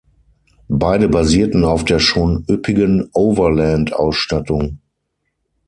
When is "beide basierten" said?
0.67-1.63